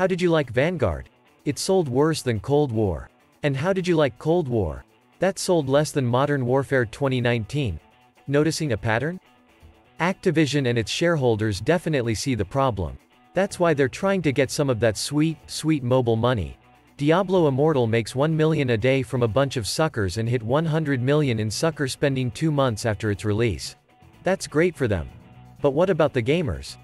How 0.00 0.06
did 0.06 0.22
you 0.22 0.30
like 0.30 0.50
Vanguard? 0.50 1.10
It 1.44 1.58
sold 1.58 1.86
worse 1.86 2.22
than 2.22 2.40
Cold 2.40 2.72
War. 2.72 3.10
And 3.42 3.54
how 3.54 3.74
did 3.74 3.86
you 3.86 3.96
like 3.96 4.18
Cold 4.18 4.48
War? 4.48 4.82
That 5.18 5.38
sold 5.38 5.68
less 5.68 5.92
than 5.92 6.06
Modern 6.06 6.46
Warfare 6.46 6.86
2019. 6.86 7.78
Noticing 8.26 8.72
a 8.72 8.78
pattern? 8.78 9.20
Activision 10.00 10.70
and 10.70 10.78
its 10.78 10.90
shareholders 10.90 11.60
definitely 11.60 12.14
see 12.14 12.34
the 12.34 12.46
problem. 12.46 12.96
That's 13.34 13.60
why 13.60 13.74
they're 13.74 13.90
trying 13.90 14.22
to 14.22 14.32
get 14.32 14.50
some 14.50 14.70
of 14.70 14.80
that 14.80 14.96
sweet, 14.96 15.36
sweet 15.46 15.82
mobile 15.82 16.16
money. 16.16 16.56
Diablo 16.96 17.46
Immortal 17.46 17.86
makes 17.86 18.14
1 18.14 18.34
million 18.34 18.70
a 18.70 18.78
day 18.78 19.02
from 19.02 19.22
a 19.22 19.28
bunch 19.28 19.58
of 19.58 19.68
suckers 19.68 20.16
and 20.16 20.26
hit 20.26 20.42
100 20.42 21.02
million 21.02 21.38
in 21.40 21.50
sucker 21.50 21.86
spending 21.86 22.30
two 22.30 22.50
months 22.50 22.86
after 22.86 23.10
its 23.10 23.26
release. 23.26 23.76
That's 24.22 24.46
great 24.46 24.74
for 24.74 24.88
them. 24.88 25.10
But 25.60 25.72
what 25.72 25.90
about 25.90 26.14
the 26.14 26.22
gamers? 26.22 26.78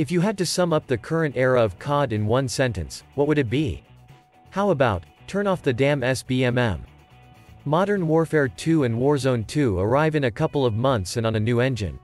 If 0.00 0.10
you 0.10 0.22
had 0.22 0.38
to 0.38 0.46
sum 0.46 0.72
up 0.72 0.86
the 0.86 0.96
current 0.96 1.36
era 1.36 1.62
of 1.62 1.78
COD 1.78 2.14
in 2.14 2.26
one 2.26 2.48
sentence, 2.48 3.02
what 3.16 3.28
would 3.28 3.36
it 3.36 3.50
be? 3.50 3.82
How 4.48 4.70
about, 4.70 5.04
turn 5.26 5.46
off 5.46 5.60
the 5.60 5.74
damn 5.74 6.00
SBMM? 6.00 6.80
Modern 7.66 8.08
Warfare 8.08 8.48
2 8.48 8.84
and 8.84 8.94
Warzone 8.94 9.46
2 9.46 9.78
arrive 9.78 10.14
in 10.14 10.24
a 10.24 10.30
couple 10.30 10.64
of 10.64 10.72
months 10.72 11.18
and 11.18 11.26
on 11.26 11.36
a 11.36 11.38
new 11.38 11.60
engine. 11.60 11.98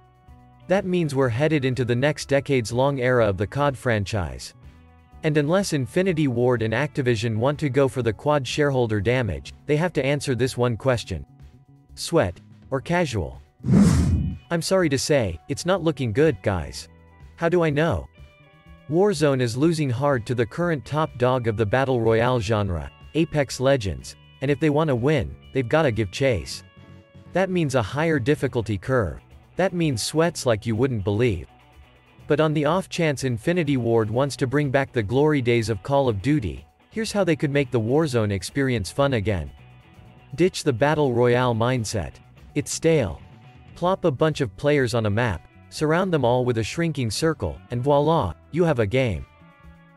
That 0.68 0.84
means 0.84 1.14
we're 1.14 1.30
headed 1.30 1.64
into 1.64 1.86
the 1.86 1.96
next 1.96 2.28
decades-long 2.28 3.00
era 3.00 3.26
of 3.26 3.38
the 3.38 3.46
COD 3.46 3.78
franchise. 3.78 4.52
And 5.22 5.38
unless 5.38 5.72
Infinity 5.72 6.28
Ward 6.28 6.60
and 6.60 6.74
Activision 6.74 7.38
want 7.38 7.58
to 7.60 7.70
go 7.70 7.88
for 7.88 8.02
the 8.02 8.12
quad 8.12 8.46
shareholder 8.46 9.00
damage, 9.00 9.54
they 9.64 9.78
have 9.78 9.94
to 9.94 10.04
answer 10.04 10.34
this 10.34 10.54
one 10.54 10.76
question. 10.76 11.24
Sweat, 11.94 12.42
or 12.70 12.82
casual? 12.82 13.40
I'm 14.50 14.60
sorry 14.60 14.90
to 14.90 14.98
say, 14.98 15.40
it's 15.48 15.64
not 15.64 15.82
looking 15.82 16.12
good, 16.12 16.36
guys. 16.42 16.90
How 17.36 17.50
do 17.50 17.62
I 17.62 17.68
know? 17.68 18.08
Warzone 18.90 19.42
is 19.42 19.58
losing 19.58 19.90
hard 19.90 20.24
to 20.26 20.34
the 20.34 20.46
current 20.46 20.84
top 20.86 21.18
dog 21.18 21.48
of 21.48 21.58
the 21.58 21.66
Battle 21.66 22.00
Royale 22.00 22.40
genre, 22.40 22.90
Apex 23.14 23.60
Legends, 23.60 24.16
and 24.40 24.50
if 24.50 24.58
they 24.58 24.70
want 24.70 24.88
to 24.88 24.96
win, 24.96 25.36
they've 25.52 25.68
gotta 25.68 25.90
give 25.90 26.10
chase. 26.10 26.62
That 27.34 27.50
means 27.50 27.74
a 27.74 27.82
higher 27.82 28.18
difficulty 28.18 28.78
curve. 28.78 29.20
That 29.56 29.74
means 29.74 30.02
sweats 30.02 30.46
like 30.46 30.64
you 30.64 30.74
wouldn't 30.74 31.04
believe. 31.04 31.48
But 32.26 32.40
on 32.40 32.54
the 32.54 32.64
off 32.64 32.88
chance 32.88 33.24
Infinity 33.24 33.76
Ward 33.76 34.10
wants 34.10 34.34
to 34.36 34.46
bring 34.46 34.70
back 34.70 34.92
the 34.92 35.02
glory 35.02 35.42
days 35.42 35.68
of 35.68 35.82
Call 35.82 36.08
of 36.08 36.22
Duty, 36.22 36.64
here's 36.90 37.12
how 37.12 37.22
they 37.22 37.36
could 37.36 37.50
make 37.50 37.70
the 37.70 37.80
Warzone 37.80 38.32
experience 38.32 38.90
fun 38.90 39.12
again. 39.12 39.50
Ditch 40.36 40.64
the 40.64 40.72
Battle 40.72 41.12
Royale 41.12 41.54
mindset. 41.54 42.14
It's 42.54 42.72
stale. 42.72 43.20
Plop 43.74 44.06
a 44.06 44.10
bunch 44.10 44.40
of 44.40 44.56
players 44.56 44.94
on 44.94 45.04
a 45.04 45.10
map, 45.10 45.46
surround 45.76 46.10
them 46.10 46.24
all 46.24 46.46
with 46.46 46.56
a 46.56 46.64
shrinking 46.64 47.10
circle, 47.10 47.58
and 47.70 47.82
voila, 47.82 48.32
you 48.50 48.64
have 48.64 48.78
a 48.78 48.86
game. 48.86 49.26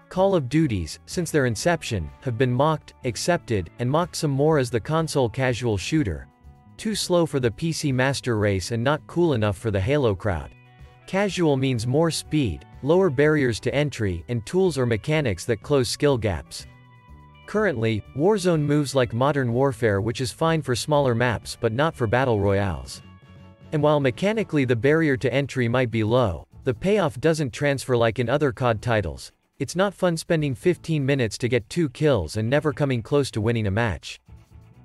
Call 0.10 0.36
of 0.36 0.50
Duties, 0.50 1.00
since 1.06 1.32
their 1.32 1.46
inception, 1.46 2.10
have 2.20 2.38
been 2.38 2.52
mocked, 2.52 2.96
accepted, 3.06 3.70
and 3.80 3.90
mocked 3.90 4.18
some 4.18 4.32
more 4.32 4.58
as 4.58 4.70
the 4.70 4.80
console 4.80 5.30
casual 5.30 5.78
shooter, 5.78 6.28
too 6.76 6.96
slow 6.96 7.26
for 7.26 7.40
the 7.40 7.52
PC 7.52 7.94
master 7.94 8.38
race 8.38 8.72
and 8.72 8.84
not 8.84 9.06
cool 9.08 9.34
enough 9.34 9.58
for 9.58 9.72
the 9.72 9.80
Halo 9.80 10.14
crowd. 10.14 10.52
Casual 11.08 11.56
means 11.56 11.88
more 11.88 12.12
speed, 12.12 12.66
lower 12.84 13.10
barriers 13.10 13.60
to 13.62 13.74
entry, 13.74 14.26
and 14.28 14.46
tools 14.46 14.78
or 14.78 14.86
mechanics 14.86 15.46
that 15.46 15.62
close 15.62 15.88
skill 15.88 16.18
gaps. 16.18 16.68
Currently, 17.46 18.04
Warzone 18.18 18.62
moves 18.62 18.96
like 18.96 19.14
Modern 19.14 19.54
Warfare 19.54 20.02
which 20.02 20.20
is 20.20 20.32
fine 20.32 20.62
for 20.62 20.76
smaller 20.76 21.16
maps 21.16 21.58
but 21.60 21.72
not 21.72 21.96
for 21.96 22.06
battle 22.06 22.40
royales. 22.42 23.02
And 23.72 23.84
while 23.84 24.00
mechanically 24.00 24.66
the 24.66 24.76
barrier 24.76 25.16
to 25.18 25.34
entry 25.34 25.68
might 25.68 25.92
be 25.92 26.04
low, 26.04 26.48
the 26.64 26.74
payoff 26.74 27.20
doesn't 27.20 27.54
transfer 27.54 27.96
like 27.96 28.20
in 28.20 28.30
other 28.30 28.52
COD 28.52 28.82
titles. 28.82 29.32
It's 29.60 29.76
not 29.76 29.94
fun 29.94 30.18
spending 30.18 30.56
15 30.56 31.06
minutes 31.06 31.38
to 31.40 31.48
get 31.48 31.70
2 31.70 31.90
kills 31.90 32.38
and 32.38 32.50
never 32.50 32.74
coming 32.74 33.02
close 33.02 33.30
to 33.32 33.42
winning 33.42 33.68
a 33.68 33.72
match. 33.72 34.20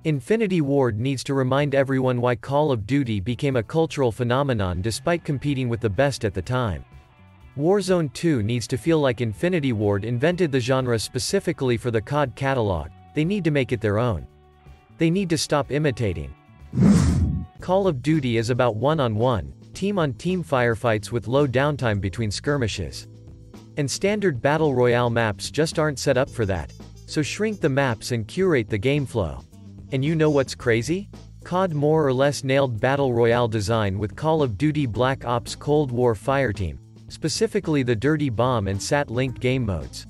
Infinity 0.03 0.61
Ward 0.61 0.99
needs 0.99 1.23
to 1.23 1.33
remind 1.33 1.73
everyone 1.73 2.21
why 2.21 2.35
Call 2.35 2.71
of 2.71 2.85
Duty 2.85 3.19
became 3.19 3.55
a 3.55 3.63
cultural 3.63 4.11
phenomenon 4.11 4.81
despite 4.81 5.23
competing 5.23 5.67
with 5.67 5.79
the 5.79 5.89
best 5.89 6.25
at 6.25 6.33
the 6.33 6.41
time. 6.41 6.85
Warzone 7.57 8.13
2 8.13 8.43
needs 8.43 8.67
to 8.67 8.77
feel 8.77 8.99
like 8.99 9.21
Infinity 9.21 9.73
Ward 9.73 10.05
invented 10.05 10.51
the 10.51 10.59
genre 10.59 10.99
specifically 10.99 11.77
for 11.77 11.89
the 11.89 12.01
COD 12.01 12.35
catalog, 12.35 12.89
they 13.15 13.25
need 13.25 13.43
to 13.45 13.51
make 13.51 13.71
it 13.71 13.81
their 13.81 13.97
own. 13.97 14.27
They 14.97 15.09
need 15.09 15.29
to 15.29 15.37
stop 15.37 15.71
imitating. 15.71 16.35
Call 17.65 17.87
of 17.87 18.03
Duty 18.03 18.37
is 18.37 18.51
about 18.51 18.75
one-on-one, 18.75 19.51
team-on-team 19.73 20.43
firefights 20.43 21.11
with 21.11 21.27
low 21.27 21.47
downtime 21.47 21.99
between 21.99 22.29
skirmishes. 22.29 23.07
And 23.77 23.89
standard 23.89 24.39
battle 24.39 24.75
royale 24.75 25.09
maps 25.09 25.49
just 25.49 25.79
aren't 25.79 25.97
set 25.97 26.15
up 26.15 26.29
for 26.29 26.45
that, 26.45 26.71
so 27.07 27.23
shrink 27.23 27.61
the 27.61 27.69
maps 27.69 28.11
and 28.11 28.27
curate 28.27 28.69
the 28.69 28.77
game 28.77 29.07
flow. 29.07 29.43
And 29.91 30.05
you 30.05 30.13
know 30.13 30.29
what's 30.29 30.53
crazy? 30.53 31.09
COD 31.43 31.73
more 31.73 32.05
or 32.05 32.13
less 32.13 32.43
nailed 32.43 32.79
Battle 32.79 33.11
Royale 33.13 33.47
design 33.47 33.97
with 33.97 34.15
Call 34.15 34.43
of 34.43 34.59
Duty 34.59 34.85
Black 34.85 35.25
Ops 35.25 35.55
Cold 35.55 35.89
War 35.91 36.13
Fireteam, 36.13 36.77
specifically 37.07 37.81
the 37.81 37.95
Dirty 37.95 38.29
Bomb 38.29 38.67
and 38.67 38.79
SAT-linked 38.79 39.39
game 39.39 39.65
modes. 39.65 40.05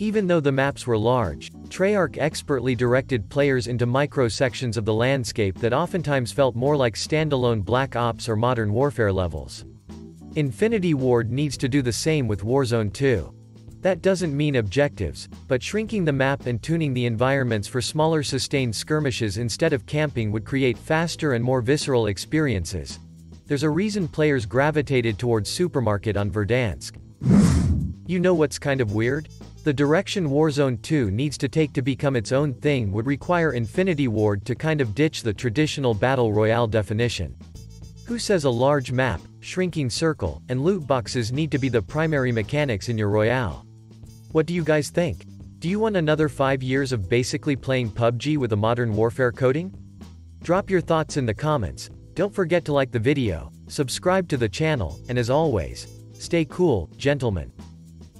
Even 0.00 0.26
though 0.26 0.40
the 0.40 0.50
maps 0.50 0.86
were 0.86 0.96
large, 0.96 1.52
Treyarch 1.68 2.16
expertly 2.16 2.74
directed 2.74 3.28
players 3.28 3.66
into 3.66 3.84
micro-sections 3.84 4.78
of 4.78 4.86
the 4.86 4.94
landscape 4.94 5.58
that 5.58 5.74
oftentimes 5.74 6.32
felt 6.32 6.56
more 6.56 6.74
like 6.74 6.94
standalone 6.94 7.62
Black 7.62 7.96
Ops 7.96 8.26
or 8.26 8.34
Modern 8.34 8.72
Warfare 8.72 9.12
levels. 9.12 9.66
Infinity 10.36 10.94
Ward 10.94 11.30
needs 11.30 11.58
to 11.58 11.68
do 11.68 11.82
the 11.82 11.92
same 11.92 12.26
with 12.26 12.42
Warzone 12.44 12.90
2. 12.94 13.34
That 13.82 14.00
doesn't 14.00 14.34
mean 14.34 14.56
objectives, 14.56 15.28
but 15.48 15.62
shrinking 15.62 16.06
the 16.06 16.14
map 16.14 16.46
and 16.46 16.62
tuning 16.62 16.94
the 16.94 17.04
environments 17.04 17.68
for 17.68 17.82
smaller 17.82 18.22
sustained 18.22 18.74
skirmishes 18.74 19.36
instead 19.36 19.74
of 19.74 19.84
camping 19.84 20.32
would 20.32 20.46
create 20.46 20.78
faster 20.78 21.34
and 21.34 21.44
more 21.44 21.60
visceral 21.60 22.06
experiences. 22.06 22.98
There's 23.44 23.64
a 23.64 23.68
reason 23.68 24.08
players 24.08 24.46
gravitated 24.46 25.18
towards 25.18 25.50
Supermarket 25.50 26.16
on 26.16 26.30
Verdansk. 26.30 26.96
You 28.06 28.18
know 28.18 28.32
what's 28.32 28.58
kind 28.58 28.80
of 28.80 28.94
weird? 28.94 29.28
The 29.62 29.74
direction 29.74 30.30
Warzone 30.30 30.80
2 30.80 31.10
needs 31.10 31.36
to 31.36 31.46
take 31.46 31.74
to 31.74 31.82
become 31.82 32.16
its 32.16 32.32
own 32.32 32.54
thing 32.54 32.90
would 32.92 33.06
require 33.06 33.52
Infinity 33.52 34.08
Ward 34.08 34.46
to 34.46 34.54
kind 34.54 34.80
of 34.80 34.94
ditch 34.94 35.22
the 35.22 35.34
traditional 35.34 35.92
Battle 35.92 36.32
Royale 36.32 36.66
definition. 36.66 37.36
Who 38.06 38.18
says 38.18 38.44
a 38.44 38.50
large 38.50 38.90
map, 38.90 39.20
shrinking 39.40 39.90
circle, 39.90 40.40
and 40.48 40.64
loot 40.64 40.86
boxes 40.86 41.30
need 41.30 41.50
to 41.50 41.58
be 41.58 41.68
the 41.68 41.82
primary 41.82 42.32
mechanics 42.32 42.88
in 42.88 42.96
your 42.96 43.10
Royale? 43.10 43.66
What 44.32 44.46
do 44.46 44.54
you 44.54 44.64
guys 44.64 44.88
think? 44.88 45.26
Do 45.58 45.68
you 45.68 45.78
want 45.78 45.96
another 45.96 46.30
5 46.30 46.62
years 46.62 46.90
of 46.90 47.10
basically 47.10 47.54
playing 47.54 47.90
PUBG 47.90 48.38
with 48.38 48.54
a 48.54 48.56
modern 48.56 48.96
warfare 48.96 49.30
coding? 49.30 49.74
Drop 50.42 50.70
your 50.70 50.80
thoughts 50.80 51.18
in 51.18 51.26
the 51.26 51.34
comments, 51.34 51.90
don't 52.14 52.34
forget 52.34 52.64
to 52.64 52.72
like 52.72 52.92
the 52.92 52.98
video, 52.98 53.52
subscribe 53.68 54.26
to 54.30 54.38
the 54.38 54.48
channel, 54.48 54.98
and 55.10 55.18
as 55.18 55.28
always, 55.28 55.86
stay 56.14 56.46
cool, 56.46 56.88
gentlemen. 56.96 57.52